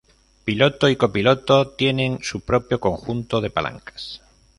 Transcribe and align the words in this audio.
Piloto 0.45 0.89
y 0.89 0.95
copiloto 0.95 1.75
tienen 1.75 2.23
su 2.23 2.39
propio 2.39 2.79
conjunto 2.79 3.39
de 3.39 3.51
palancas. 3.51 4.19